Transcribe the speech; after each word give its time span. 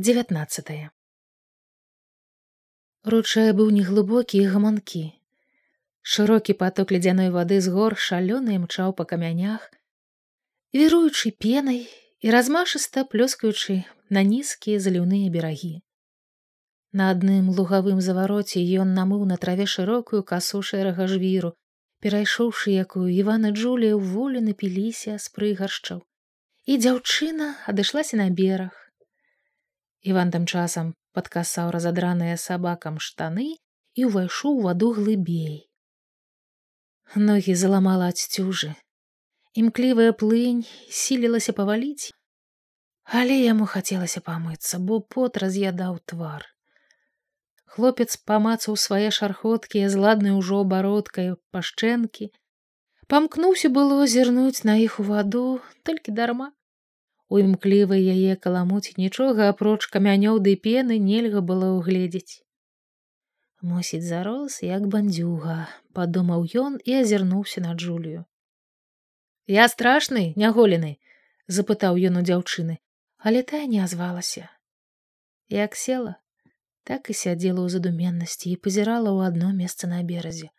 19 0.00 0.68
ручай 3.12 3.50
быў 3.56 3.66
неглыбокі 3.78 4.38
і 4.40 4.46
гаманкі 4.52 5.02
шырокі 6.12 6.54
поток 6.62 6.94
ледзяной 6.96 7.28
вады 7.34 7.58
з 7.66 7.74
гор 7.74 7.96
шалёны 8.04 8.56
імчаў 8.56 8.94
па 9.00 9.04
камянях 9.10 9.68
віруючы 10.80 11.34
пенай 11.44 11.84
і 12.24 12.32
размашыста 12.36 13.04
плёскаючы 13.14 13.78
на 14.08 14.24
нізкія 14.32 14.80
заліўныя 14.88 15.28
берагі 15.36 15.74
на 16.96 17.12
адным 17.12 17.52
лугавым 17.60 18.00
завароце 18.10 18.64
ён 18.84 18.96
намыў 18.96 19.28
на 19.28 19.40
траве 19.42 19.68
шырокую 19.76 20.24
касу 20.34 20.64
шэрага 20.72 21.10
жвіру 21.14 21.52
перайшоўшы 22.00 22.80
якую 22.88 23.10
івана 23.12 23.52
джулія 23.52 24.00
ў 24.00 24.16
волі 24.16 24.48
напіліся 24.48 25.20
з 25.20 25.36
прыгаршчаў 25.36 26.00
і 26.64 26.84
дзяўчына 26.86 27.56
адышлася 27.74 28.24
на 28.24 28.32
бераг 28.40 28.81
Іван 30.02 30.30
тым 30.34 30.46
часам 30.50 30.94
падкасаў 31.14 31.70
разадраныя 31.74 32.38
сабакам 32.44 32.98
штаны 32.98 33.48
і 33.94 34.08
ўвайшоў 34.08 34.62
ваду 34.66 34.90
глыбей. 34.96 35.68
Ногі 37.14 37.54
заламала 37.54 38.08
ад 38.12 38.18
сцюжы. 38.18 38.72
Імклівая 39.52 40.12
плынь 40.16 40.64
сілілася 40.88 41.52
паваліць, 41.52 42.10
але 43.04 43.36
яму 43.36 43.68
хацелася 43.68 44.22
памыцца, 44.24 44.80
бо 44.80 44.98
пот 45.14 45.36
раз'ядаў 45.42 46.00
твар. 46.08 46.48
Хлопец 47.74 48.16
памацаў 48.30 48.76
свае 48.76 49.10
шархоткі 49.12 49.84
з 49.92 50.00
ладнай 50.04 50.32
ужо 50.38 50.62
абародкай 50.64 51.34
пашчэнкі, 51.52 52.32
памкнуўся 53.12 53.68
было 53.76 54.00
зірнуць 54.14 54.64
на 54.64 54.80
іх 54.86 54.98
у 55.04 55.06
ваду 55.12 55.44
толькі 55.84 56.16
дарма 56.18 56.50
У 57.32 57.38
імклівай 57.40 58.02
яе 58.14 58.32
каламуць 58.44 58.92
нічога 59.02 59.44
апроч 59.50 59.86
камянёў 59.92 60.38
ды 60.46 60.52
пены 60.64 60.96
нельга 61.04 61.40
было 61.50 61.68
ўгледзець. 61.74 62.44
Мусіць 63.68 64.02
зарос 64.04 64.58
як 64.66 64.88
бандзюга, 64.94 65.54
падумаў 65.96 66.42
ён 66.62 66.76
і 66.84 66.96
азірнуўся 67.00 67.62
на 67.64 67.72
Джулію. 67.72 68.24
Я 69.46 69.64
страшны, 69.74 70.24
няголены, 70.42 70.90
запытаў 71.58 72.00
ён 72.08 72.18
у 72.20 72.22
дзяўчыны, 72.26 72.76
але 73.16 73.42
тая 73.52 73.64
не 73.76 73.80
азвалася. 73.84 74.50
Як 75.48 75.78
села, 75.84 76.16
так 76.84 77.08
і 77.08 77.16
сядзела 77.16 77.62
ў 77.62 77.68
задуменнасці 77.76 78.50
і 78.50 78.58
пазірала 78.66 79.08
ў 79.08 79.32
адно 79.32 79.54
месца 79.62 79.88
на 79.94 80.02
беразе. 80.10 80.50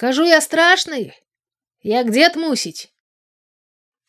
Кажу 0.00 0.24
я 0.24 0.40
страшны, 0.40 1.02
як 1.84 2.14
дзед 2.16 2.40
мусіць, 2.40 2.88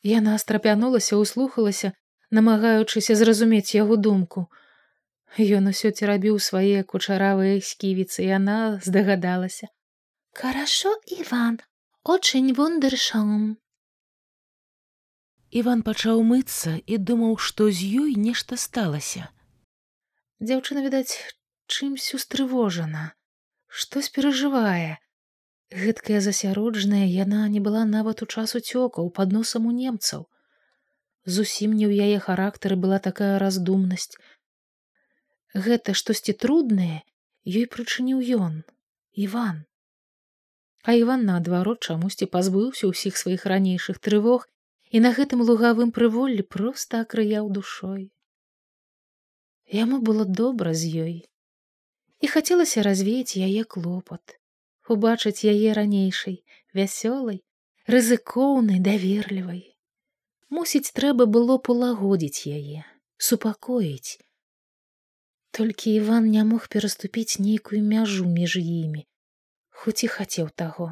Яна 0.04 0.38
страпянулася, 0.38 1.18
услухалася, 1.18 1.94
намагаючыся 2.32 3.16
зразумець 3.16 3.76
яго 3.76 3.96
думку. 3.96 4.48
Ён 5.38 5.70
усё 5.72 5.92
ці 5.92 6.10
рабіў 6.10 6.40
свае 6.40 6.84
кучаравыя 6.84 7.62
сківіцы, 7.62 8.26
яна 8.26 8.82
здагадалася. 8.84 9.70
Карашо 10.34 10.96
Іван, 11.08 11.60
очень 12.04 12.54
вундершам. 12.54 13.58
Іван 15.52 15.84
пачаў 15.84 16.24
мыцца 16.24 16.80
і 16.88 16.98
думаў, 16.98 17.38
што 17.38 17.70
з 17.70 17.84
ёй 18.02 18.16
нешта 18.16 18.58
сталася. 18.58 19.30
Дзяўчына, 20.40 20.82
відаць, 20.82 21.20
чымсь 21.68 22.16
устрывожана, 22.18 23.14
штось 23.68 24.10
перажывае, 24.10 24.98
Гэткая 25.72 26.20
засяроджная 26.20 27.06
яна 27.08 27.48
не 27.48 27.62
была 27.64 27.82
нават 27.88 28.22
у 28.24 28.26
час 28.28 28.56
уцёкаў 28.60 29.10
пад 29.18 29.32
носам 29.32 29.68
у 29.68 29.72
немцаў. 29.72 30.28
Зусім 31.24 31.72
не 31.80 31.88
ў 31.88 32.12
яе 32.12 32.20
характары 32.20 32.76
была 32.76 33.00
такая 33.00 33.40
раздумнасць. 33.40 34.20
Гэта 35.56 35.96
штосьці 35.96 36.36
труднае 36.36 37.08
ёй 37.48 37.66
прычыніў 37.76 38.20
ён 38.48 38.58
Іван. 39.16 39.64
А 40.84 40.98
Іван 41.00 41.24
наадварот 41.30 41.88
чамусьці 41.88 42.28
пазбыўся 42.36 42.92
ўсіх 42.92 43.16
сваіх 43.16 43.48
ранейшых 43.48 44.04
трывог 44.04 44.50
і 44.92 45.00
на 45.08 45.14
гэтым 45.16 45.40
лугавым 45.40 45.96
прыволлі 45.96 46.44
проста 46.44 47.06
акрыяў 47.08 47.48
душой. 47.48 48.12
Яму 49.72 50.04
было 50.04 50.28
добра 50.28 50.76
з 50.76 50.92
ёй 51.08 51.16
і 52.20 52.28
хацелася 52.28 52.84
развеяць 52.84 53.40
яе 53.40 53.64
клопат 53.64 54.41
убачыць 54.96 55.48
яе 55.54 55.74
ранейшай 55.78 56.38
вясёлай 56.78 57.40
рызыкоўнай 57.94 58.80
даверлівай. 58.88 59.62
Мусіць 60.50 60.92
трэба 60.98 61.28
было 61.36 61.58
палагодзіць 61.70 62.48
яе 62.48 62.84
супакоіць. 63.18 64.20
Толькі 65.52 65.94
іван 66.00 66.28
не 66.34 66.44
мог 66.50 66.68
пераступіць 66.74 67.40
нейкую 67.40 67.82
мяжу 67.84 68.28
між 68.28 68.58
імі 68.64 69.08
хоць 69.82 70.04
і 70.06 70.10
хацеў 70.16 70.50
таго. 70.62 70.88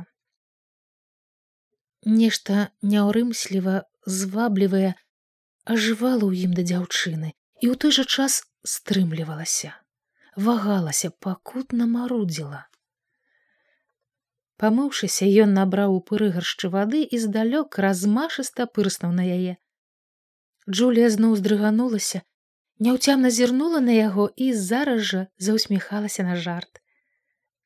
Нешта 2.19 2.69
няўрымсліва 2.93 3.75
зваблівае 4.19 4.95
ажывала 5.73 6.25
ў 6.25 6.47
ім 6.47 6.55
да 6.57 6.65
дзяўчыны 6.71 7.29
і 7.33 7.65
ў 7.69 7.73
той 7.83 7.93
жа 7.97 8.05
час 8.07 8.39
стрымлівалася 8.73 9.75
вагалася 10.47 11.11
пакутна 11.25 11.85
марудзіла 11.91 12.63
Памыўшыся, 14.59 15.25
ён 15.43 15.55
набраў 15.57 15.95
у 15.95 15.99
пырыгаршчы 16.09 16.69
вады 16.73 17.03
і 17.03 17.19
здалёк 17.25 17.79
размашыста 17.85 18.67
пырснуў 18.67 19.15
на 19.19 19.27
яе. 19.37 19.55
Джулія 20.69 21.09
зноў 21.15 21.37
здрыганулася, 21.39 22.21
няўцямна 22.87 23.31
зірнула 23.37 23.79
на 23.79 23.95
яго 23.95 24.27
і 24.35 24.51
зараз 24.53 25.01
жа 25.11 25.21
заўсміхалася 25.47 26.27
на 26.27 26.35
жарт. 26.35 26.83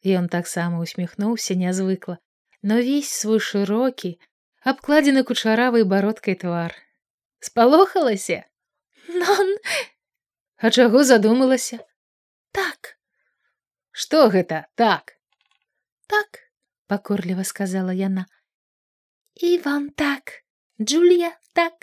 Ён 0.06 0.30
таксама 0.30 0.80
усміхнуўся 0.86 1.58
нязвыкла, 1.58 2.20
но 2.62 2.80
весь 2.80 3.12
свой 3.12 3.40
шырокі, 3.40 4.16
абкладзены 4.64 5.24
кучаравай 5.24 5.84
бародкай 5.84 6.36
твар. 6.36 6.74
спалохалася 7.44 8.44
Нон... 9.10 9.58
А 10.58 10.70
чаго 10.72 11.04
задумалася 11.04 11.80
так 12.52 12.96
что 13.92 14.30
гэта 14.30 14.68
так 14.76 15.18
так 16.08 16.43
пакорліва 16.88 17.44
сказала 17.44 17.94
яна 17.94 18.26
і 19.36 19.58
вам 19.58 19.90
так 19.90 20.44
Джулія 20.82 21.38
так. 21.54 21.74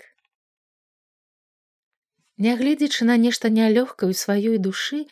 Нягледзячы 2.37 3.05
на 3.05 3.15
нешта 3.21 3.49
нялёгкаю 3.53 4.13
сваёй 4.17 4.57
душы 4.57 5.05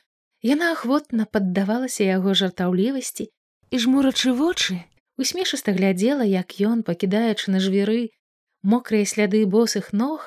яна 0.45 0.71
ахвотна 0.75 1.25
паддавалася 1.25 2.03
яго 2.07 2.33
жартаўлівасці 2.41 3.27
і 3.29 3.79
жмурачы 3.85 4.33
вочы 4.39 4.79
усмешыста 5.19 5.75
глядзела 5.77 6.25
як 6.25 6.57
ён 6.71 6.81
пакідаючы 6.87 7.53
на 7.55 7.59
жвіры 7.65 8.01
мокрыя 8.73 9.05
сляды 9.11 9.45
босых 9.45 9.91
ног 9.93 10.25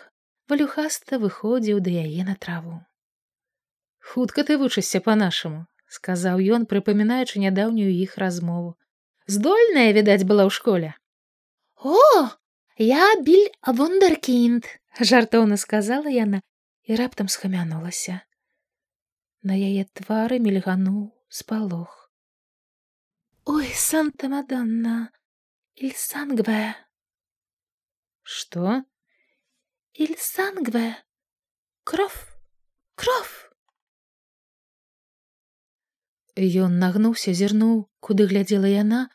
валюхаста 0.52 1.18
выходзіў 1.22 1.80
да 1.86 1.96
яе 2.04 2.24
на 2.28 2.36
траву 2.36 2.78
хутка 4.12 4.44
ты 4.44 4.58
вучышся 4.62 5.00
по-нашаму 5.00 5.66
сказаў 5.98 6.44
ён 6.58 6.68
прыпамінаючы 6.70 7.42
нядаўнюю 7.42 7.92
іх 8.04 8.16
размову 8.24 8.76
здольная 9.27 9.91
відаць 9.97 10.23
была 10.23 10.47
ў 10.47 10.51
школе 10.57 10.93
о 11.83 12.31
я 12.81 13.07
біль 13.27 13.49
абундеркінд 13.61 14.65
жартоўна 15.11 15.57
сказала 15.57 16.09
яна 16.13 16.41
і 16.87 16.95
раптам 17.01 17.27
схамянулася 17.27 18.21
на 19.43 19.57
яе 19.57 19.85
твары 19.99 20.39
мільгануў 20.43 21.01
спалох 21.29 22.11
ой 23.45 23.67
санта 23.73 24.29
мадонна 24.31 24.97
иль 25.75 25.95
сангве 25.95 26.75
что 28.23 28.83
иль 29.93 30.17
сангве 30.19 30.87
кров 31.83 32.15
кров 32.95 33.50
Ён 36.36 36.78
нагнуўся, 36.80 37.32
зірнуў, 37.36 37.88
куды 38.00 38.26
глядзела 38.26 38.68
яна. 38.68 39.08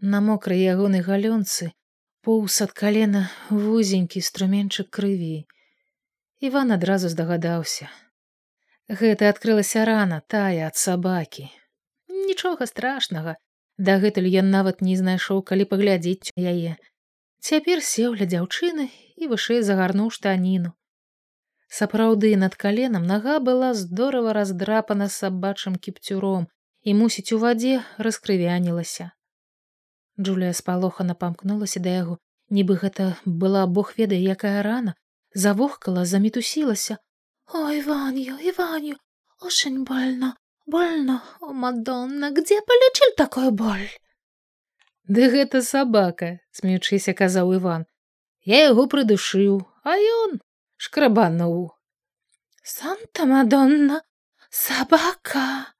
На 0.00 0.20
мокрай 0.20 0.64
ягонай 0.64 1.02
галёнцы 1.04 1.72
поўз 2.24 2.62
ад 2.64 2.72
калена 2.72 3.28
вузенькі 3.50 4.20
струменчык 4.24 4.88
крыві. 4.88 5.44
Іван 6.40 6.72
адразу 6.72 7.08
здагадаўся. 7.12 7.92
Гэта 8.88 9.28
адкрылася 9.28 9.84
рана 9.84 10.22
тая 10.26 10.68
ад 10.68 10.76
сабакі. 10.76 11.48
Нічога 12.08 12.66
страшнага, 12.66 13.36
дагэтуль 13.76 14.28
ён 14.40 14.48
нават 14.48 14.80
не 14.80 14.96
знайшоў, 14.96 15.44
калі 15.44 15.68
паглядзець 15.68 16.32
яе. 16.36 16.76
Цяпер 17.44 17.84
сеў 17.84 18.16
ля 18.16 18.24
дзяўчыны 18.24 18.88
і 19.20 19.28
вышэй 19.28 19.60
загарнуў 19.60 20.08
штаніну. 20.08 20.72
Сапраўды 21.68 22.36
над 22.36 22.54
каленам 22.54 23.06
нага 23.06 23.38
была 23.40 23.74
здорава 23.74 24.32
раздрапана 24.32 25.08
сабачым 25.08 25.76
кіпцюром 25.76 26.46
і 26.82 26.94
мусіць 26.94 27.32
у 27.32 27.38
вадзе 27.38 27.82
раскрывянілася. 27.98 29.10
Джулія 30.20 30.52
спалохана 30.52 31.14
памкнулася 31.14 31.80
да 31.80 31.94
яго, 31.96 32.18
нібы 32.50 32.76
гэта 32.82 33.16
была 33.24 33.66
бог 33.66 33.94
ведае 33.96 34.20
якая 34.22 34.62
рана, 34.62 34.94
завохкала, 35.34 36.04
замітусілася. 36.04 36.98
Ой, 37.52 37.80
Иванью, 37.80 38.38
Иванью, 38.38 38.96
очень 39.40 39.84
больно, 39.84 40.36
больно, 40.66 41.22
о, 41.40 41.52
Мадонна, 41.52 42.30
где 42.30 42.60
полечил 42.62 43.14
такой 43.16 43.50
боль? 43.50 43.88
Ды 45.04 45.28
гэта 45.28 45.60
сабака, 45.62 46.38
смеючыся 46.50 47.12
казаў 47.12 47.52
Іван. 47.58 47.84
Я 48.44 48.64
яго 48.68 48.86
прыдушыў, 48.86 49.60
а 49.84 49.96
ён 49.98 50.40
шкрабануў. 50.84 51.72
Санта 52.62 53.24
Мадонна, 53.28 54.00
сабака. 54.50 55.74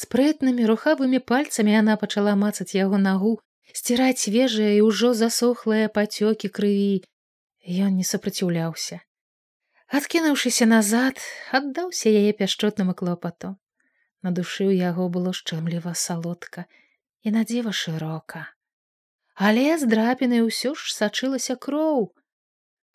Спрытнымі 0.00 0.66
рухавымі 0.70 1.20
пальцамі 1.30 1.72
яна 1.76 1.96
пачала 2.02 2.34
мацаць 2.42 2.72
яго 2.76 3.00
нагу, 3.06 3.32
сціраць 3.72 4.20
свежыя 4.24 4.76
і 4.76 4.84
ўжо 4.88 5.12
засохлыя 5.22 5.92
пацёкі 5.96 6.52
крыві. 6.60 7.00
Ён 7.88 7.96
не 8.00 8.06
супраціўляўся. 8.10 9.00
Адкінуўшыся 9.98 10.68
назад, 10.70 11.20
аддаўся 11.56 12.12
яе 12.12 12.32
пяшчотнаму 12.40 12.94
клопату. 13.00 13.56
На 14.22 14.30
душы 14.36 14.68
ў 14.68 14.76
яго 14.92 15.08
было 15.08 15.32
шчэмліва 15.36 15.96
салодка 15.96 16.68
і 17.24 17.36
надзіва 17.36 17.72
шырока. 17.82 18.48
Але 19.40 19.78
з 19.80 19.88
драпіны 19.88 20.38
ўсё 20.44 20.74
ж 20.76 20.92
сачылася 20.92 21.56
кроў. 21.56 22.10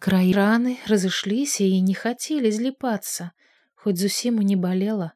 Край 0.06 0.30
раны 0.38 0.78
разышліся 0.92 1.66
і 1.66 1.80
не 1.82 1.96
хацелі 1.98 2.52
зліпацца, 2.54 3.32
хоць 3.74 3.98
зусім 4.02 4.42
і 4.44 4.46
не 4.52 4.58
балела. 4.66 5.08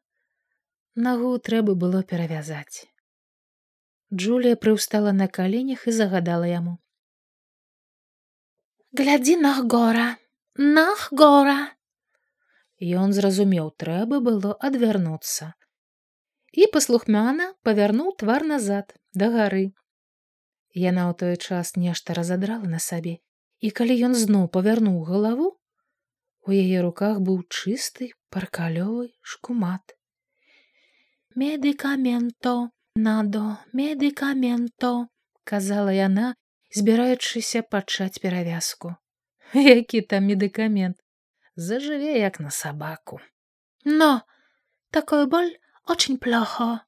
Нагу 1.06 1.30
трэба 1.38 1.76
было 1.84 2.02
перавязаць. 2.02 2.90
Джулія 4.10 4.58
прыўстала 4.58 5.12
на 5.14 5.30
каленях 5.38 5.86
і 5.86 5.94
загадала 5.94 6.50
яму. 6.50 6.74
Глядзі 8.98 9.36
нах 9.38 9.62
гора, 9.70 10.08
нах 10.58 11.08
гора. 11.14 11.58
Ён 12.82 13.14
зразумеў, 13.14 13.70
трэба 13.78 14.18
было 14.18 14.58
адвярнуцца 14.58 15.54
і 16.52 16.66
паслухмяна 16.74 17.52
павярнуў 17.62 18.16
твар 18.18 18.42
назад 18.52 18.96
да 19.14 19.30
гары. 19.30 19.70
Яна 20.72 21.10
ў 21.10 21.14
той 21.18 21.36
час 21.36 21.74
нешта 21.76 22.14
разадрала 22.14 22.68
на 22.70 22.78
сабе, 22.78 23.18
і 23.58 23.70
калі 23.70 23.96
ён 24.10 24.14
зноў 24.14 24.46
павярнуў 24.54 25.02
галаву, 25.08 25.48
у 26.46 26.54
яе 26.54 26.80
руках 26.86 27.20
быў 27.20 27.42
чысты 27.48 28.12
паркалёвы 28.30 29.10
шкумат. 29.20 29.96
Медыкаменто, 31.34 32.70
надо, 32.94 33.58
медыкаменто, 33.72 35.08
казала 35.44 35.92
яна, 35.94 36.34
збіраючыся 36.70 37.62
пачаць 37.62 38.18
перавязку. 38.18 38.96
Які 39.54 40.00
там 40.00 40.26
медыкамент 40.30 40.96
зажыве 41.56 42.18
як 42.18 42.40
на 42.40 42.50
сабаку. 42.50 43.20
Но 43.84 44.22
такой 44.90 45.26
боль 45.26 45.58
очень 45.86 46.18
плохо. 46.18 46.84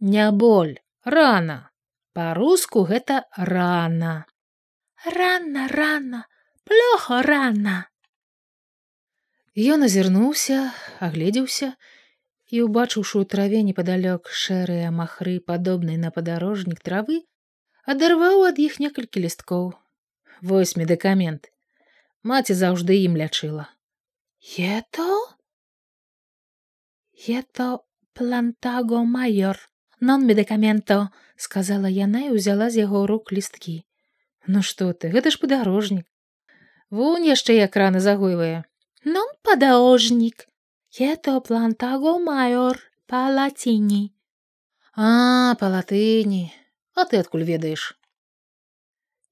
Не 0.00 0.30
боль, 0.30 0.78
рана. 1.04 1.69
Па-руску 2.12 2.82
гэта 2.90 3.22
рана. 3.36 4.26
Рана, 5.04 5.68
рана, 5.68 6.26
плохо 6.66 7.22
рана. 7.22 7.76
Ён 9.54 9.86
азірнуўся, 9.86 10.74
агледзеўся 10.98 11.70
і, 12.50 12.66
убачыўшы 12.66 13.22
ў 13.22 13.24
траве 13.30 13.62
непадалёк 13.62 14.26
шэрыя 14.26 14.90
махры, 14.90 15.38
падобнай 15.38 15.98
на 16.02 16.10
падарожнік 16.10 16.82
травы, 16.82 17.22
адарваў 17.86 18.46
ад 18.50 18.58
іх 18.58 18.82
некалькі 18.82 19.22
лісткоў. 19.26 19.70
Вось 20.42 20.74
медыкамент. 20.74 21.50
Маці 22.26 22.58
заўжды 22.58 22.98
ім 23.06 23.14
лячыла. 23.22 23.70
Ето? 24.58 25.36
«Это 27.28 27.78
плантаго 28.14 29.04
майор, 29.04 29.58
нон 30.00 30.26
медыкаменто»,— 30.28 31.08
сказала 31.36 31.88
яна 31.88 32.20
і 32.28 32.34
ўзяла 32.36 32.70
з 32.70 32.84
яго 32.84 33.06
рук 33.10 33.32
лісткі. 33.32 33.84
«Ну 34.46 34.62
што 34.62 34.92
ты, 34.92 35.12
гэта 35.14 35.30
ж 35.34 35.40
падарожнік. 35.42 36.06
Вунь 36.90 37.26
яшчэ 37.28 37.56
як 37.60 37.76
раны 37.76 38.00
загойвае. 38.00 38.64
Нон 39.04 39.28
падарожнік. 39.42 40.48
Это 40.98 41.40
плантаго 41.40 42.18
майор 42.18 42.80
па 43.06 43.28
лаціні». 43.30 44.12
«А, 44.96 45.54
па 45.60 45.68
латыні. 45.68 46.50
А 46.94 47.04
ты 47.04 47.20
адкуль 47.20 47.46
ведаеш?» 47.46 47.94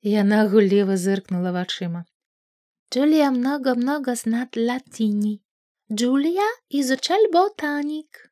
Яна 0.03 0.47
гулліва 0.49 0.97
зыркнула 0.97 1.51
вачыма. 1.53 2.07
«Джулия 2.93 3.31
много-много 3.35 4.15
знат 4.15 4.57
латыни», 4.57 5.43
Джулія 5.93 6.45
ізучаль 6.69 7.33
ботанік. 7.33 8.28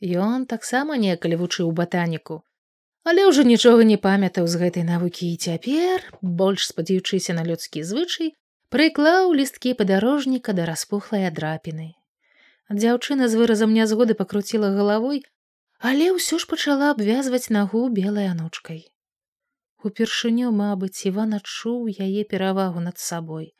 Ён 0.00 0.46
таксама 0.48 0.96
некалі 0.96 1.36
вучыў 1.36 1.72
батаніку, 1.76 2.40
але 3.04 3.28
ўжо 3.28 3.42
нічога 3.44 3.84
не 3.84 3.96
памятаў 3.96 4.46
з 4.48 4.60
гэтай 4.60 4.84
навукі 4.88 5.28
і 5.32 5.36
цяпер, 5.36 6.04
больш 6.22 6.68
спадзяючыся 6.72 7.36
на 7.36 7.44
людскі 7.44 7.84
звычай, 7.84 8.32
прыклаў 8.72 9.32
лісткі 9.36 9.74
падарожніка 9.76 10.56
да 10.56 10.64
распухлай 10.64 11.28
адрапіны. 11.28 11.92
Дзяўчына 12.70 13.28
з 13.28 13.36
выразам 13.40 13.76
нязгоды 13.76 14.14
пакруціла 14.14 14.72
галавой, 14.72 15.24
але 15.80 16.12
ўсё 16.16 16.38
ж 16.40 16.48
пачала 16.48 16.92
абвязваць 16.96 17.52
нагу 17.52 17.88
белай 17.88 18.28
анучкай. 18.32 18.84
Упершыню, 19.84 20.52
мабыць, 20.52 21.08
Іван 21.08 21.36
адчуў 21.40 21.88
яе 21.88 22.22
перавагу 22.30 22.80
над 22.84 22.96
сабой. 23.00 23.52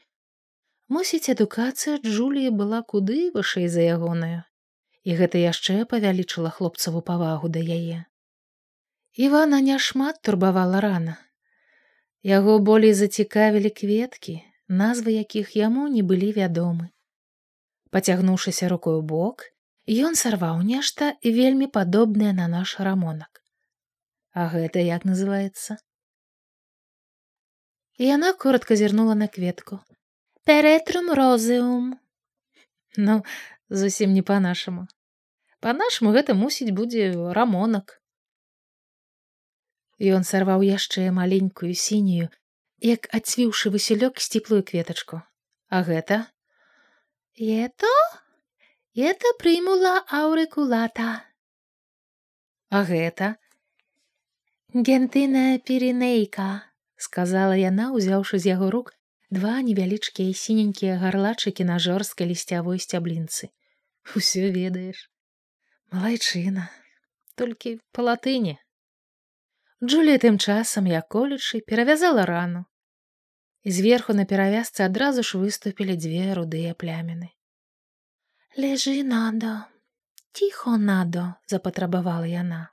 Мусіць, 0.89 1.33
адукацыя 1.33 1.97
Джуліі 2.01 2.53
была 2.61 2.81
куды 2.83 3.31
вышэй 3.35 3.69
за 3.73 3.85
ягоную, 3.97 4.45
і 5.05 5.17
гэта 5.17 5.41
яшчэ 5.41 5.85
павялічыла 5.91 6.51
хлопцаву 6.51 7.01
павагу 7.01 7.49
да 7.49 7.61
яе. 7.61 8.05
Івана 9.17 9.61
няшмат 9.61 10.23
турбавала 10.23 10.81
рана. 10.81 11.17
Яго 12.23 12.59
болей 12.59 12.95
зацікавілі 12.95 13.71
кветкі, 13.71 14.37
назвы 14.69 15.17
якіх 15.17 15.57
яму 15.57 15.89
не 15.89 16.03
былі 16.03 16.33
вядомы. 16.37 16.91
Пацягнуўшыся 17.91 18.69
рукой 18.69 19.01
у 19.01 19.03
бок, 19.03 19.51
ён 19.91 20.15
сарваў 20.15 20.63
нешта 20.63 21.17
вельмі 21.25 21.67
падобнае 21.67 22.33
на 22.33 22.47
наш 22.47 22.79
рамонак. 22.79 23.43
А 24.33 24.47
гэта 24.53 24.79
як 24.79 25.05
называется? 25.05 25.79
І 27.99 28.07
яна 28.07 28.33
коротко 28.33 28.77
зірнула 28.77 29.15
на 29.15 29.27
кветку. 29.29 29.81
Перетрум 30.45 31.11
розеум. 31.11 31.99
Ну, 32.97 33.25
зусім 33.71 34.13
не 34.13 34.23
па-нашаму. 34.27 34.87
Па-нашаму 35.61 36.13
гэта 36.17 36.35
мусіць 36.35 36.75
будзе 36.75 37.11
рамонак. 37.39 37.97
Ён 40.01 40.25
сарваў 40.25 40.65
яшчэ 40.67 41.11
маленькую 41.15 41.73
сінюю, 41.75 42.29
як 42.81 43.07
адцвіўшы 43.15 43.71
васілёк 43.71 44.19
сціплую 44.19 44.63
кветачку. 44.65 45.23
А 45.69 45.83
гэта? 45.85 46.27
Это? 47.37 47.93
Это 48.97 49.35
прымула 49.39 50.01
аўрыкулата. 50.09 51.23
А 52.71 52.83
гэта? 52.89 53.37
Гентына 54.73 55.59
перінейка, 55.59 56.65
сказала 56.97 57.55
яна, 57.61 57.93
узяўшы 57.93 58.41
з 58.41 58.55
яго 58.57 58.71
рук 58.71 58.95
два 59.31 59.61
невялічкія 59.63 60.35
сіненькія 60.35 60.99
гарлачыкі 60.99 61.65
на 61.69 61.79
жорсткай 61.79 62.31
лісцявой 62.33 62.83
сцяблінцы 62.83 63.51
усё 64.17 64.51
ведаеш 64.55 65.07
малайчына 65.95 66.67
толькі 67.41 67.79
па 67.97 68.07
латыні 68.09 68.57
Джулія 69.81 70.21
тым 70.23 70.37
часам 70.37 70.89
як 70.93 71.09
колючы 71.09 71.61
перавязала 71.65 72.27
рану. 72.29 72.67
І 73.65 73.73
зверху 73.73 74.13
на 74.13 74.25
перавязцы 74.29 74.85
адразу 74.85 75.23
ж 75.23 75.41
выступілі 75.41 75.97
дзве 75.97 76.35
рудыя 76.37 76.75
пляміны 76.75 77.33
лежы 78.57 79.03
надо. 79.03 79.65
Тихо 80.33 80.77
надо 80.77 81.35
запатрабавала 81.47 82.27
яна 82.27 82.69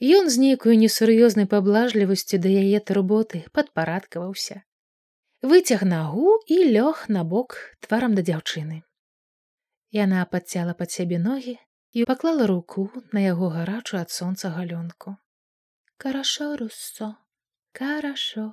Ён 0.00 0.30
з 0.30 0.38
нейкую 0.38 0.78
несур'ёзнай 0.78 1.46
паблажлівасцю 1.50 2.38
да 2.38 2.48
яе 2.48 2.80
турботы 2.80 3.44
падпарадкаваўся 3.52 4.62
выцяг 5.42 5.82
нагу 5.82 6.38
і 6.46 6.58
лёг 6.74 7.06
на 7.08 7.24
бок 7.24 7.58
тварам 7.84 8.14
да 8.14 8.22
дзяўчыны. 8.22 8.82
Яна 9.92 10.24
падцяла 10.24 10.74
пад 10.76 10.90
сябе 10.92 11.18
ногі 11.18 11.56
і 11.92 12.04
паклала 12.04 12.46
руку 12.46 12.90
на 13.12 13.20
яго 13.24 13.48
гарачую 13.48 14.00
ад 14.00 14.10
сонца 14.10 14.50
галёнку. 14.52 15.16
Карашо 15.96 16.56
руссо, 16.56 17.16
карашо, 17.72 18.52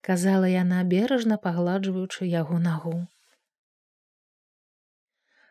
казала 0.00 0.48
яна 0.50 0.82
бережна 0.82 1.38
пагладжваючы 1.38 2.26
яго 2.26 2.58
нагу. 2.58 3.06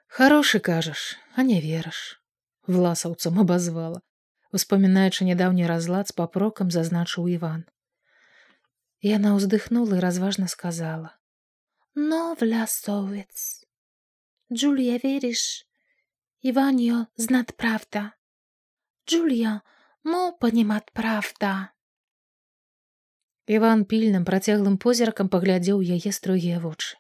Харошы 0.08 0.60
кажаш, 0.60 1.16
а 1.36 1.44
не 1.44 1.62
вераш, 1.62 2.20
власаўцам 2.68 3.40
абазвала, 3.40 4.02
успамінаючы 4.52 5.24
нядаўні 5.24 5.68
разлад 5.72 6.12
з 6.12 6.18
папрокам 6.20 6.72
зазначыў 6.72 7.32
Іван. 7.32 7.64
Яна 9.00 9.36
ўздыхнула 9.40 9.98
і 9.98 10.04
разважна 10.04 10.48
сказала: 10.52 11.16
«Но 11.96 12.36
влясовец. 12.36 13.67
Джулія 14.53 14.99
верыш, 15.03 15.67
Іванё 16.43 17.07
знат 17.17 17.53
правда. 17.57 18.12
Джулія, 19.07 19.61
мо 20.05 20.33
панімат 20.33 20.91
правда. 20.91 21.73
Іван 23.47 23.85
пільным 23.85 24.25
працяглым 24.25 24.79
позіркам 24.79 25.29
паглядзеў 25.29 25.83
яе 25.83 26.11
строгія 26.12 26.59
вочы. 26.62 26.99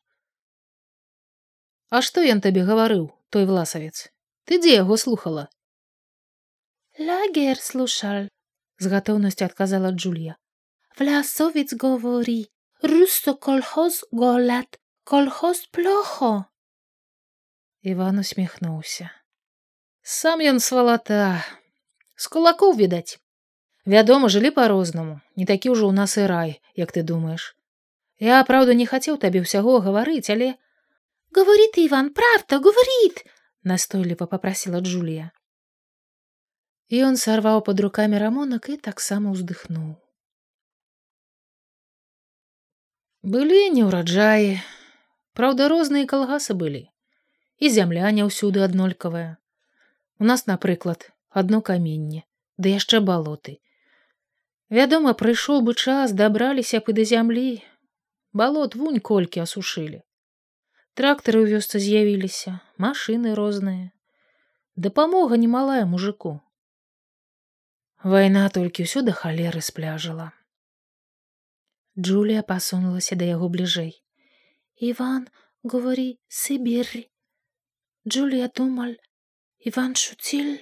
А 1.90 2.00
што 2.02 2.24
ён 2.24 2.40
табе 2.40 2.64
гаварыў, 2.66 3.10
той 3.30 3.44
власавец, 3.46 4.10
ты 4.44 4.58
дзе 4.58 4.74
яго 4.82 4.96
слухала? 4.96 5.48
Лагер 6.98 7.60
слушал, 7.60 8.28
з 8.78 8.86
гатоўнасцю 8.86 9.44
адказала 9.44 9.92
Джулія. 9.92 10.36
Влясовец 10.98 11.72
говори, 11.74 12.50
руссо 12.82 13.34
колхоз 13.34 14.04
голад, 14.10 14.80
колхоз 15.04 15.66
плохо. 15.66 16.46
Іван 17.87 18.19
усміхнуўся. 18.19 19.07
Сам 20.03 20.43
ён 20.43 20.59
свалата, 20.63 21.43
з 22.19 22.27
кулакоў 22.33 22.75
відаць. 22.75 23.19
Вядома, 23.87 24.27
жылі 24.33 24.51
па-рознаму, 24.55 25.19
не 25.39 25.45
такі 25.47 25.71
ўжо 25.71 25.87
ў 25.87 25.93
нас 25.95 26.19
і 26.19 26.25
рай, 26.27 26.51
як 26.75 26.91
ты 26.91 27.03
думаеш. 27.07 27.55
Я 28.19 28.43
праўда 28.43 28.75
не 28.75 28.87
хацеў 28.91 29.15
табе 29.23 29.43
ўсяго 29.45 29.79
гаварыць, 29.85 30.27
але 30.33 30.59
говорит 31.31 31.79
Іван 31.79 32.11
правда 32.11 32.59
говорит 32.59 33.23
настойліва 33.63 34.27
попрасіла 34.27 34.83
Джулія. 34.83 35.31
І 36.91 37.03
ён 37.07 37.15
сарваў 37.15 37.63
пад 37.67 37.79
рукамі 37.83 38.19
рамонак 38.19 38.67
і 38.73 38.77
таксама 38.89 39.31
ўздыхнуў. 39.31 39.95
Былі 43.23 43.61
неўраджаі, 43.75 44.59
Праўда, 45.37 45.67
розныя 45.69 46.09
калгасы 46.09 46.57
былі. 46.57 46.79
І 47.57 47.69
зямля 47.73 48.11
не 48.13 48.25
ўсюды 48.27 48.61
аднолькавая. 48.61 49.37
У 50.19 50.25
нас, 50.29 50.45
напрыклад, 50.45 51.09
адно 51.29 51.61
каменне, 51.61 52.25
ды 52.57 52.73
яшчэ 52.73 53.01
балоты. 53.01 53.57
Вядома, 54.69 55.13
прыйшоў 55.13 55.61
бы 55.65 55.73
час, 55.73 56.13
дабраліся 56.13 56.81
б 56.81 56.93
і 56.93 56.97
да 56.99 57.05
зямлі. 57.05 57.51
Балот 58.33 58.75
вунь 58.75 58.99
колькі 58.99 59.41
асушылі. 59.45 60.01
Трактары 60.93 61.41
ў 61.41 61.57
вёсцы 61.57 61.81
з'явіліся, 61.81 62.59
машыны 62.81 63.33
розныя. 63.37 63.93
Дапамога 64.75 65.37
немалая 65.37 65.85
мужику. 65.85 66.41
Вайна 68.03 68.45
толькі 68.53 68.85
ўсё 68.85 69.01
да 69.01 69.13
халеры 69.17 69.61
спляжала. 69.65 70.33
Джулія 71.97 72.45
пасунулася 72.45 73.17
да 73.17 73.25
яго 73.25 73.49
бліжэй. 73.49 73.93
Іван 74.77 75.25
говори 75.63 76.17
Сибір. 76.27 76.85
Джулія 78.07 78.47
думаль, 78.47 78.93
Іван 79.59 79.95
шуціль? 79.95 80.57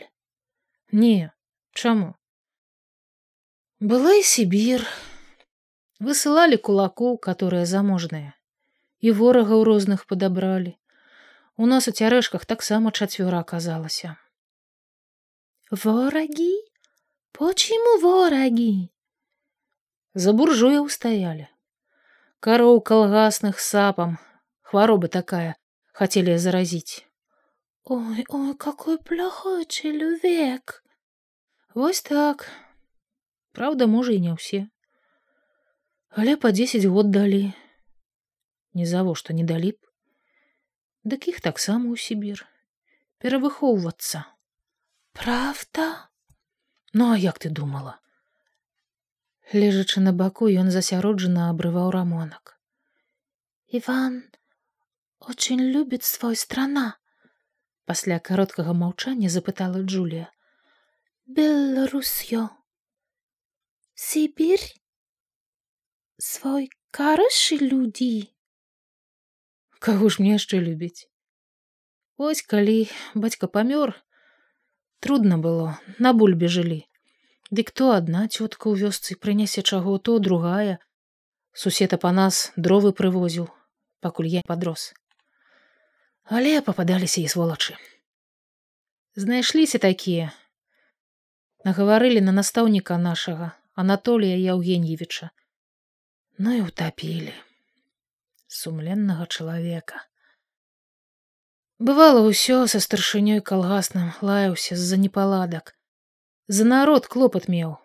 Не, 0.92 1.32
чаму? 1.72 2.16
Была 3.80 4.14
і 4.18 4.24
Сібір. 4.24 4.82
Высылалі 6.02 6.58
кулакоў, 6.58 7.22
которые 7.22 7.70
заможныя. 7.70 8.34
І 8.98 9.14
ворагаў 9.22 9.62
розных 9.62 10.10
падабралі. 10.10 10.74
У 11.56 11.70
нас 11.70 11.88
у 11.88 11.94
цярэшках 11.94 12.50
таксама 12.50 12.90
чацвёра 12.90 13.46
аказалася. 13.46 14.18
Ворагі? 15.70 16.66
Почему 17.32 18.02
ворагі? 18.02 18.90
За 20.18 20.34
буржуя 20.34 20.82
ўстаялі. 20.82 21.46
Кароў 22.42 22.82
калгасных 22.82 23.62
сапам, 23.62 24.18
хвароба 24.62 25.08
такая, 25.08 25.54
хацелі 25.94 26.42
заразіць. 26.42 27.05
Ой, 27.85 28.25
ой, 28.29 28.55
какой 28.55 28.99
плохой 28.99 29.65
чалавек. 29.67 30.85
Вось 31.75 32.03
так, 32.03 32.51
Праўда, 33.53 33.87
можа 33.87 34.15
і 34.15 34.21
не 34.25 34.33
ўсе. 34.35 34.67
Але 36.11 36.37
па 36.43 36.51
дзесяць 36.55 36.87
год 36.87 37.11
далі. 37.15 37.51
Не 38.79 38.87
завошта 38.87 39.35
не 39.35 39.45
далі 39.47 39.75
б. 39.75 39.79
Дык 41.05 41.27
іх 41.33 41.41
таксама 41.43 41.91
ў 41.91 41.99
Сібір. 41.99 42.47
Перавыхоўвацца. 43.19 44.23
Правда? 45.19 45.87
Ну 46.95 47.11
а 47.11 47.19
як 47.19 47.43
ты 47.43 47.51
думала? 47.51 47.99
Лежачы 49.53 49.99
на 50.01 50.15
баку, 50.15 50.47
ён 50.47 50.71
засяроджана 50.71 51.51
абрываў 51.51 51.91
рамонак. 51.91 52.55
Іван 53.67 54.23
очень 55.19 55.63
любіць 55.75 56.07
свой 56.07 56.37
страна. 56.37 56.99
Пасля 57.86 58.18
кароткага 58.20 58.74
маўчання 58.74 59.30
запытала 59.30 59.82
Джулія. 59.86 60.32
Беларусё. 61.28 62.50
Сибір? 63.94 64.58
Свой 66.18 66.70
карышы 66.90 67.62
людзі. 67.62 68.34
Каго 69.78 70.10
ж 70.10 70.18
мне 70.26 70.34
яшчэ 70.34 70.66
любіць? 70.66 71.06
Ось 72.18 72.42
калі 72.42 72.90
бацька 73.14 73.46
памёр, 73.46 73.94
трудно 75.00 75.38
было, 75.38 75.78
на 76.00 76.18
бульбе 76.18 76.50
жылі. 76.50 76.82
Дык 77.54 77.70
то 77.70 77.94
адна 77.94 78.26
цётка 78.26 78.74
ў 78.74 78.82
вёсцы 78.82 79.14
прынясе 79.14 79.62
чаго, 79.62 80.00
то 80.02 80.18
другая. 80.18 80.82
Сусета 81.54 82.02
па 82.02 82.10
нас 82.12 82.50
дровы 82.58 82.98
прывозіў, 82.98 83.52
пакуль 84.02 84.34
я 84.34 84.42
падрос. 84.42 84.94
Але 86.26 86.62
пападаліся 86.62 87.22
і 87.22 87.28
сволачы. 87.30 87.78
Знайшліся 89.16 89.78
такія. 89.78 90.34
Нагаварылі 91.66 92.22
на 92.22 92.32
настаўніка 92.32 92.98
нашага, 92.98 93.54
Анатолія 93.76 94.38
Яўгеньевича. 94.54 95.30
Ну 96.38 96.58
і 96.58 96.62
ўтапілі 96.66 97.34
сумленнага 98.56 99.28
чалавека. 99.28 100.02
Бывала 101.78 102.24
ўсё 102.26 102.58
са 102.72 102.80
старшынёй 102.80 103.42
калгасным 103.50 104.12
лаяўся 104.26 104.80
з-за 104.80 104.98
непаладак. 104.98 105.76
За 106.48 106.64
народ 106.64 107.08
клопат 107.12 107.50
меў, 107.52 107.76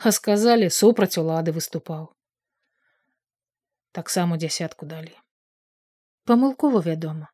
а 0.00 0.12
сказалі 0.18 0.70
супраць 0.70 1.18
улады 1.20 1.52
выступаў. 1.52 2.08
Таксама 3.92 4.38
дзясятку 4.42 4.86
далі. 4.86 5.12
Памылкова 6.24 6.80
вядома. 6.80 7.28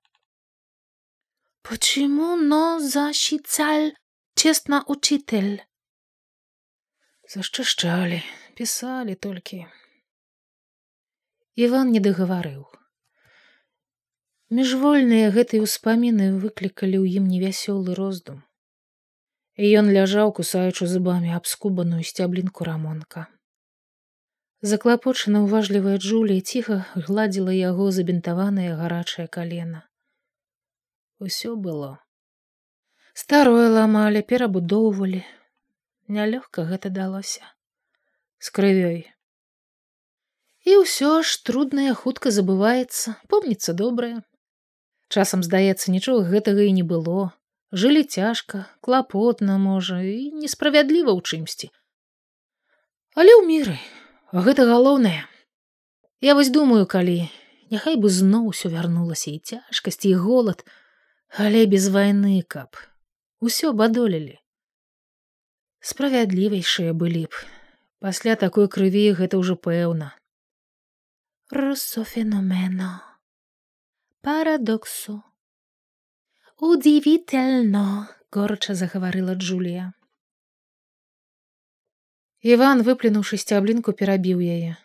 Почему 1.69 2.37
но 2.37 2.79
защиталь 2.79 3.93
честно 4.35 4.85
учитель? 4.87 5.65
Зашчышчалі, 7.25 8.21
пісалі 8.55 9.15
толькі. 9.15 9.65
Іван 11.57 11.89
не 11.95 12.03
дагаварыў. 12.05 12.69
Міжвольныя 14.53 15.33
гэтыя 15.33 15.65
ўспаміны 15.65 16.27
выклікалі 16.45 17.01
ў 17.01 17.17
ім 17.23 17.33
невясёлы 17.33 17.97
роздум. 17.97 18.45
І 19.57 19.73
ён 19.81 19.89
ляжаў, 19.89 20.37
кусаючы 20.37 20.85
зубамі 20.85 21.33
абскубаную 21.33 22.05
сцяблінку 22.05 22.69
рамонка. 22.69 23.25
Заклапочана 24.61 25.41
ўважлівая 25.49 25.97
Джулія 25.97 26.45
ціха 26.45 26.85
гладзіла 26.93 27.57
яго 27.57 27.89
забінтаванае 27.89 28.77
гарачае 28.77 29.29
калена. 29.33 29.89
Усё 31.25 31.57
было. 31.57 32.05
Старое 33.17 33.69
ламалі, 33.73 34.21
перабудоўвалі, 34.21 35.21
нялёгка 36.17 36.65
гэта 36.69 36.91
далося 36.93 37.41
з 38.45 38.53
крывёй 38.53 38.99
і 40.69 40.77
ўсё 40.83 41.13
ж 41.25 41.41
труднае 41.49 41.95
хутка 41.97 42.29
забываецца 42.39 43.17
помніцца 43.33 43.73
добрае 43.81 44.21
часам 45.09 45.47
здаецца 45.49 45.97
нічога 45.97 46.29
гэтага 46.29 46.69
і 46.69 46.77
не 46.77 46.85
было. 46.93 47.33
Жылі 47.73 48.05
цяжка 48.05 48.69
клапотна 48.85 49.57
можа 49.57 50.05
і 50.05 50.29
несправядліва 50.45 51.17
ў 51.17 51.21
чымсьці 51.25 51.73
але 53.17 53.33
ў 53.33 53.49
міры 53.49 53.81
гэта 54.45 54.69
галоўнае 54.69 55.25
я 56.21 56.37
вось 56.37 56.53
думаю 56.53 56.85
калі 56.85 57.19
няхай 57.73 57.97
бы 57.97 58.13
зноў 58.13 58.53
усё 58.53 58.69
вярнулася 58.77 59.31
і 59.33 59.39
цяжкасці 59.41 60.13
і 60.13 60.21
голад 60.29 60.69
але 61.37 61.67
без 61.67 61.89
вайны 61.91 62.43
каб. 62.47 62.79
Усё 63.43 63.75
бадолелі 63.75 64.39
справядлівейшыя 65.83 66.95
былі 66.95 67.27
б. 67.27 67.35
Пасля 67.99 68.37
такой 68.39 68.69
крыві 68.71 69.11
гэта 69.19 69.41
ўжо 69.41 69.57
пэўна. 69.59 70.15
Руссофеномена 71.51 73.03
парадоксу. 74.23 75.25
Удивительно 76.57 78.09
горача 78.31 78.79
загаварыла 78.79 79.35
Джулія 79.35 79.91
Іван 82.45 82.87
выплюнуўшы 82.87 83.41
сцяблінку 83.43 83.93
перабіў 83.93 84.39
яе. 84.39 84.79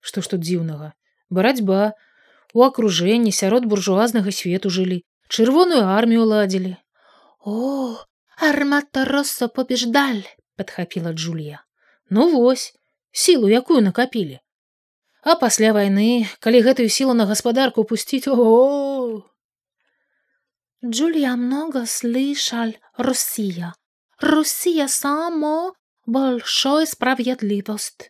Што 0.00 0.22
ж 0.22 0.30
тут 0.36 0.46
дзіўнага? 0.46 0.94
Барацьба. 1.30 1.98
У 2.54 2.62
акружэнні 2.62 3.34
сярод 3.34 3.66
буржуазнага 3.66 4.30
свету 4.30 4.70
жылі 4.70 5.02
чырвоную 5.27 5.83
армію 5.87 6.25
ладзілі 6.25 6.75
о 7.45 7.97
армата 8.49 9.05
росса 9.05 9.47
побеждаль 9.47 10.21
подхапіла 10.57 11.13
джулія 11.13 11.63
ну 12.09 12.29
вось 12.35 12.73
сілу 13.11 13.49
якую 13.49 13.81
накапілі 13.81 14.39
а 15.23 15.35
пасля 15.41 15.71
вайны 15.77 16.27
калі 16.39 16.61
гэтую 16.67 16.89
сілу 16.89 17.13
на 17.17 17.25
гаспадарку 17.31 17.85
пусціць 17.85 18.27
о 18.27 19.23
джулія 20.85 21.35
много 21.35 21.85
слышаль 21.85 22.73
россия 22.97 23.73
россия 24.19 24.87
само 24.87 25.73
большой 26.05 26.87
справядлівост 26.87 28.09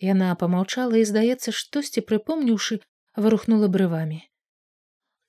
яна 0.00 0.34
помаўчала 0.40 1.00
і 1.00 1.04
здаецца 1.08 1.52
штосьці 1.52 2.04
прыпомніўшы 2.08 2.80
вырухнула 3.16 3.68
брывамі 3.68 4.24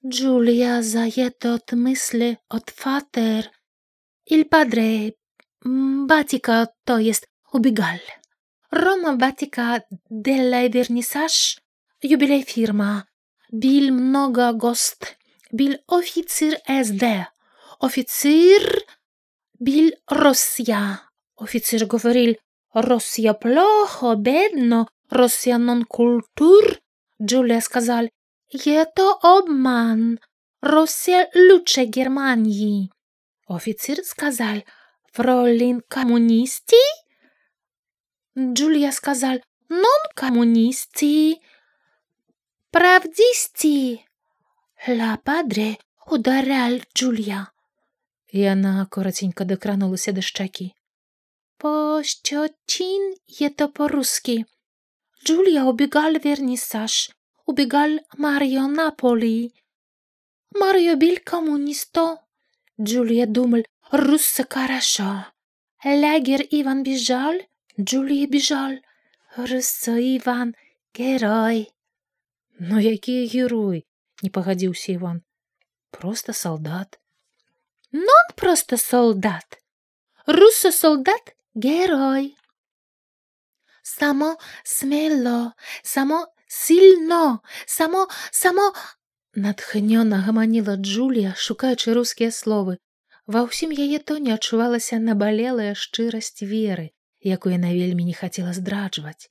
джулія 0.05 0.81
за 0.81 1.07
этот 1.07 1.73
мысли 1.73 2.37
от 2.49 2.69
фатер 2.69 3.51
иль 4.25 4.45
падре 4.45 5.13
батика 6.09 6.67
то 6.85 6.97
есть 6.97 7.25
убегаль 7.51 8.05
Рома 8.75 9.15
Батика 9.15 9.85
Делла 10.09 10.67
Вернисаж, 10.67 11.57
юбилей 12.01 12.43
фирма. 12.43 13.07
Бил 13.51 13.93
много 13.93 14.51
гост. 14.51 15.15
Бил 15.49 15.77
офицер 15.87 16.57
СД. 16.67 17.29
Офицер 17.79 18.83
бил 19.59 19.93
Россия. 20.07 21.01
Офицер 21.37 21.85
говорил 21.85 22.35
Россия 22.73 23.33
плохо, 23.33 24.15
бедно, 24.15 24.89
Россия 25.09 25.57
нон 25.57 25.85
культур. 25.85 26.79
Джулия 27.21 27.61
сказал, 27.61 28.09
это 28.49 29.13
обман. 29.21 30.19
Россия 30.61 31.29
лучше 31.35 31.85
Германии. 31.85 32.91
Офицер 33.47 34.03
сказал, 34.03 34.63
фролин 35.13 35.81
коммунисти? 35.87 36.83
Джулия 38.37 38.91
сказал 38.91 39.37
«Нон 39.69 40.01
коммунисти». 40.13 41.41
«Правдисти». 42.69 44.05
«Ла 44.87 45.17
падре 45.23 45.77
ударял 46.05 46.81
Джулия». 46.93 47.51
Яна 48.31 48.87
коротенько 48.91 49.45
докранулася 49.45 50.11
до 50.11 50.21
шчакі. 50.21 50.73
«Пощочин 51.57 53.15
это 53.39 53.67
по-русски». 53.69 54.45
Джулия 55.23 55.63
убегал 55.63 56.13
вернисаж. 56.19 57.11
Убегал 57.49 57.99
Марио 58.17 58.67
Наполи. 58.67 59.53
Марио 60.51 60.95
бил 60.95 61.17
коммунисто. 61.23 62.19
Джулия 62.79 63.25
думал, 63.25 63.63
руссы 63.91 64.45
хорошо. 64.49 65.25
Лагер 65.83 66.41
Иван 66.51 66.83
бежал, 66.83 67.39
Джулія 67.79 68.27
біжаль, 68.27 68.77
Рысо 69.37 69.97
Іван, 69.97 70.55
герой. 70.99 71.71
Ну 72.59 72.79
які 72.79 73.27
герой, 73.27 73.85
не 74.23 74.29
пагадзіўся 74.29 74.91
Іван. 74.91 75.21
Просто 75.91 76.33
солдат. 76.33 76.99
Нон 77.91 78.27
просто 78.35 78.77
солдат. 78.77 79.63
Руссо 80.27 80.71
солдат, 80.71 81.35
герой. 81.55 82.35
Само 83.83 84.37
смело, 84.63 85.53
само 85.83 86.27
сильно, 86.50 87.40
само, 87.66 88.08
само... 88.30 88.74
Натхнёна 89.34 90.18
гаманіла 90.26 90.74
Джулія, 90.74 91.34
шукаючы 91.38 91.94
рускія 91.94 92.34
словы. 92.34 92.82
Ва 93.30 93.46
ўсім 93.46 93.70
яе 93.70 94.02
тоне 94.02 94.34
адчувалася 94.34 94.98
набалелая 94.98 95.78
шчырасць 95.78 96.42
веры, 96.42 96.90
якую 97.22 97.54
яна 97.54 97.70
вельмі 97.70 98.10
не 98.10 98.14
хацела 98.18 98.50
здраджваць. 98.50 99.30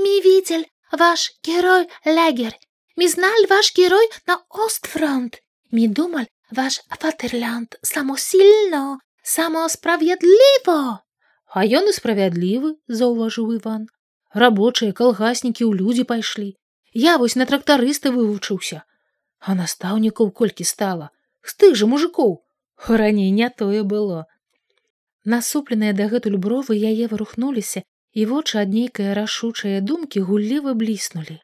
Ми 0.00 0.24
видел 0.24 0.64
ваш 0.92 1.36
герой 1.44 1.84
легер. 2.08 2.56
Ми 2.96 3.08
знал 3.08 3.44
ваш 3.50 3.76
герой 3.76 4.08
на 4.26 4.40
Остфронт. 4.48 5.42
Ми 5.70 5.88
думал 5.88 6.24
ваш 6.50 6.80
Фатерлянд 6.88 7.76
самосильно, 7.82 8.98
самосправедливо. 9.22 11.04
А 11.54 11.62
ён 11.62 11.84
і 11.86 11.92
справядлівы, 11.92 12.80
заўважыў 12.88 13.60
Іван. 13.60 13.86
Рабочыя 14.34 14.92
калгаснікі 14.92 15.64
ў 15.64 15.78
людзі 15.78 16.04
пайшлі. 16.10 16.50
Я 16.92 17.16
вось 17.22 17.36
на 17.38 17.46
трактарыста 17.46 18.10
вывучыўся. 18.14 18.82
А 19.38 19.54
настаўнікаў 19.54 20.30
колькі 20.30 20.64
стала, 20.64 21.10
з 21.42 21.54
тых 21.54 21.74
жа 21.78 21.86
мужикоў. 21.86 22.42
Раней 22.88 23.30
не 23.30 23.48
тое 23.50 23.82
было. 23.82 24.26
Насупленыя 25.24 25.94
дагэтуль 25.96 26.36
бровы 26.36 26.76
яе 26.76 27.06
варухнуліся, 27.08 27.82
і 28.12 28.26
вочы 28.30 28.60
ад 28.62 28.74
нейкай 28.74 29.14
рашучыя 29.18 29.80
думкі 29.80 30.22
гулліва 30.28 30.74
бліснулі. 30.74 31.38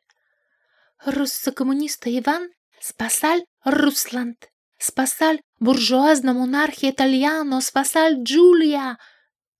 Руссакамуніста 1.06 2.10
Іван 2.10 2.50
спасаль 2.80 3.42
Русланд, 3.64 4.36
спасаль 4.78 5.38
буржуазна 5.60 6.32
монархія 6.32 6.92
італьяно, 6.92 7.60
спасаль 7.60 8.14
Джулія. 8.14 8.96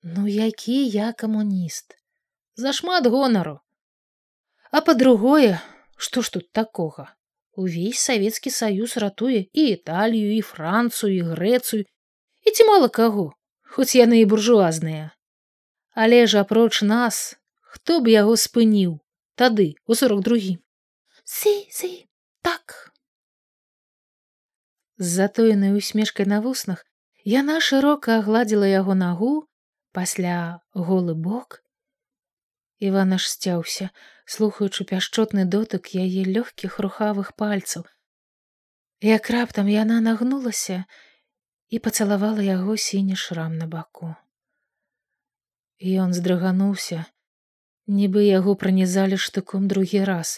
Ну 0.03 0.29
які 0.29 0.87
я 0.87 1.13
камуніст, 1.13 1.97
зашмат 2.61 3.09
гонару. 3.09 3.57
А 4.71 4.85
па-другое, 4.87 5.59
што 5.97 6.23
ж 6.23 6.37
тут 6.37 6.53
такога? 6.53 7.09
Увесь 7.57 8.05
савецкі 8.05 8.53
саюз 8.55 8.97
ратуе 8.97 9.49
і 9.53 9.63
Італію, 9.75 10.37
і 10.37 10.41
Францыю, 10.45 11.11
і 11.17 11.23
Грэцыю, 11.35 11.85
і 12.47 12.49
ці 12.51 12.69
мала 12.69 12.89
каго 12.89 13.33
хоць 13.71 13.95
яны 13.95 14.23
і 14.23 14.29
буржуазныя. 14.31 15.11
Але 15.95 16.27
ж 16.27 16.41
апроч 16.43 16.83
нас, 16.83 17.37
хто 17.71 18.01
б 18.03 18.11
яго 18.13 18.35
спыніў 18.35 18.99
тады 19.41 19.67
у 19.87 19.97
сорок 19.99 20.23
другі 20.27 20.59
сі 21.33 21.53
сі 21.77 21.91
так 22.47 22.75
з 24.99 25.07
затоенай 25.19 25.77
усмешкай 25.81 26.27
на 26.33 26.41
вуснах 26.47 26.83
яна 27.35 27.59
шырока 27.69 28.19
агладзіла 28.23 28.71
яго 28.73 28.97
нагу 29.03 29.31
пасля 29.99 30.37
голы 30.91 31.15
бок 31.29 31.61
Іван 32.81 33.13
аж 33.13 33.29
сцяўся 33.29 33.91
слухаючы 34.25 34.85
пяшчотны 34.89 35.45
дотык 35.55 35.93
яе 36.03 36.25
лёгкіх 36.25 36.79
рухавых 36.85 37.33
пальцаў. 37.43 37.85
Як 39.05 39.31
раптам 39.35 39.69
яна 39.69 40.01
нагнулася 40.05 40.85
і 41.69 41.81
пацалавала 41.87 42.45
яго 42.47 42.77
сіні 42.77 43.17
шрам 43.23 43.57
на 43.63 43.67
баку. 43.73 44.15
Ён 45.81 46.15
здрыгануўся, 46.17 47.05
нібы 47.99 48.25
яго 48.29 48.57
пранізалі 48.63 49.21
штыком 49.27 49.69
другі 49.73 50.05
раз, 50.09 50.33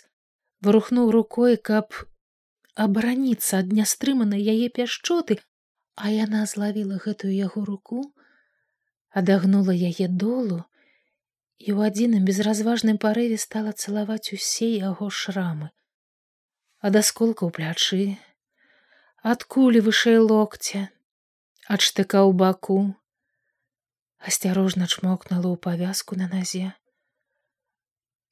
варухнуў 0.67 1.15
рукой, 1.15 1.57
каб 1.71 1.95
абараніцца 2.75 3.63
ад 3.63 3.73
нястрыманай 3.79 4.43
яе 4.57 4.69
пяшчоты, 4.81 5.39
а 5.95 6.11
яна 6.11 6.47
злавіла 6.51 6.99
гэтую 7.07 7.33
яго 7.35 7.65
руку, 7.71 8.03
адагнула 9.11 9.75
яе 9.75 10.09
долу 10.09 10.63
і 11.63 11.69
ў 11.75 11.91
адзіным 11.91 12.25
безразважным 12.29 12.99
парыве 13.05 13.39
стала 13.39 13.73
цалаваць 13.73 14.35
усе 14.39 14.69
яго 14.73 15.11
шрамы. 15.11 15.71
ад 16.87 16.97
асколка 16.99 17.47
ў 17.47 17.51
плячы, 17.57 18.19
адкулі 19.23 19.87
вышэй 19.87 20.19
локця, 20.19 20.91
ад 21.71 21.81
штыка 21.87 22.27
ў 22.27 22.35
баку 22.35 22.79
асцярожна 24.31 24.87
чмокнула 24.91 25.49
ў 25.51 25.57
павязку 25.67 26.19
на 26.19 26.27
назе 26.33 26.75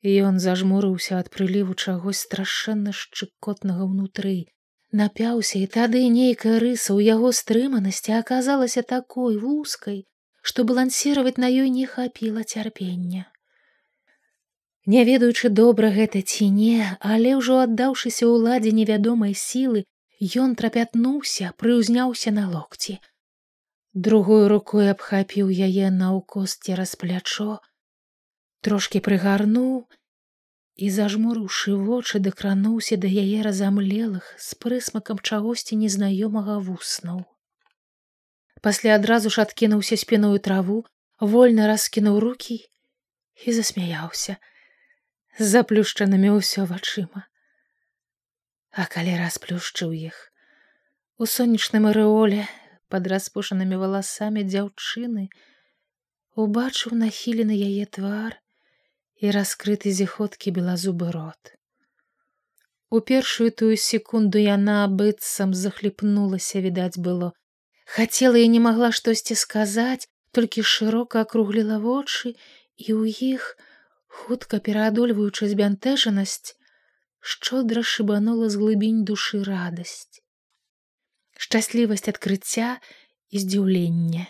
ён 0.02 0.42
зажмурыўся 0.42 1.18
ад 1.20 1.30
прыліву 1.34 1.76
чагось 1.84 2.22
страшэнна 2.26 2.94
шчыкотнага 3.00 3.86
ўнутры 3.86 4.34
напяўся 5.02 5.62
і 5.62 5.70
тады 5.78 6.02
нейкая 6.18 6.58
рыса 6.58 6.90
ў 6.94 7.06
яго 7.14 7.30
стрыманасці 7.40 8.18
аказалася 8.18 8.82
такой 8.94 9.38
вузкай 9.38 10.02
што 10.42 10.64
балансировать 10.64 11.38
на 11.38 11.48
ёй 11.48 11.70
не 11.70 11.86
хапіла 11.86 12.44
цярпення. 12.44 13.26
Не 14.86 15.04
ведаючы 15.04 15.48
добра 15.48 15.90
гэта 15.94 16.22
ці 16.22 16.50
не 16.50 16.96
але 17.00 17.36
ўжо 17.40 17.60
аддаўшыся 17.66 18.26
ўладзе 18.26 18.72
невядомай 18.72 19.34
сілы 19.36 19.84
ён 20.44 20.54
трапятнуўся 20.60 21.52
прыўзняўся 21.60 22.30
на 22.36 22.48
локці. 22.48 22.98
Другой 23.94 24.46
рукой 24.48 24.90
абхапіў 24.90 25.50
яе 25.50 25.90
наўкос 25.90 26.56
цераз 26.64 26.94
плячо 26.96 27.60
трошки 28.66 29.00
прыгарнуў 29.06 29.72
і 30.84 30.90
зажмурыўшы 30.96 31.76
вочы 31.88 32.20
дакрануўся 32.26 32.96
да 33.04 33.08
яе 33.22 33.42
разамлелых 33.46 34.32
з 34.46 34.56
прысмакам 34.64 35.20
чагосьці 35.20 35.80
незнаёмага 35.82 36.56
вуснуў 36.68 37.20
пасля 38.60 38.96
адразу 39.00 39.30
ж 39.34 39.42
адкінуўся 39.46 39.96
спіную 39.96 40.38
траву 40.38 40.84
вольна 41.20 41.66
раскінуў 41.70 42.20
руки 42.24 42.58
і 43.46 43.54
засмяяўся 43.56 44.36
з 45.38 45.46
заплюшчанымі 45.52 46.32
ўсё 46.36 46.66
вачыма. 46.70 47.24
А 48.70 48.86
калі 48.86 49.16
расплюшчыў 49.20 49.94
іх 49.96 50.18
у 51.20 51.26
сонечным 51.28 51.86
арэоле 51.92 52.44
пад 52.92 53.08
распушанымі 53.12 53.80
валасамі 53.80 54.44
дзяўчыны 54.50 55.24
убачыў 56.44 56.94
нахілены 57.00 57.56
яе 57.56 57.86
твар 57.96 58.36
і 59.20 59.32
раскрыты 59.36 59.92
зіхоткі 59.96 60.54
белазубы 60.58 61.10
рот. 61.16 61.52
У 62.90 63.00
першую 63.10 63.50
тую 63.62 63.76
секунду 63.76 64.40
яна 64.42 64.78
быццам 65.00 65.52
захліпнулася 65.54 66.64
відаць 66.64 66.98
было 67.08 67.32
хацела 67.90 68.38
і 68.38 68.48
не 68.54 68.60
магла 68.62 68.92
штосьці 68.96 69.34
сказаць 69.42 70.06
толькі 70.38 70.62
шырока 70.72 71.26
акругліла 71.26 71.78
вочы 71.84 72.34
і 72.34 72.88
ў 72.94 73.34
іх 73.34 73.46
хутка 74.20 74.60
пераадольваючы 74.66 75.48
збянтэжанасць 75.52 76.54
шчодра 77.32 77.82
шыбанула 77.92 78.50
з 78.54 78.60
глыбінь 78.60 79.00
душы 79.10 79.40
радасць 79.48 80.22
шчаслівасць 81.46 82.06
адкрыцця 82.12 82.68
і 83.34 83.42
здзіўлення 83.42 84.28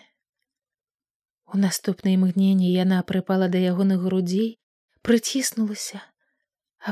у 1.53 1.61
наступнай 1.67 2.17
імгненні 2.17 2.73
яна 2.73 3.05
прыпала 3.13 3.53
да 3.53 3.61
ягоных 3.75 4.03
грудзей 4.09 4.51
прыціснулася 5.07 6.01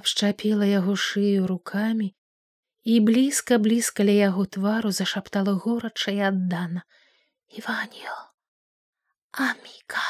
абшчапіла 0.01 0.69
яго 0.69 1.01
шыю 1.09 1.49
рукамі 1.51 2.13
і 2.85 3.01
блізка 3.01 3.59
блізка 3.59 4.05
ля 4.05 4.15
яго 4.17 4.47
твару 4.47 4.93
зашаптала 4.93 5.53
горача 5.53 6.11
і 6.11 6.21
аддана. 6.21 6.83
Іванію 7.49 8.17
аміка 9.33 10.05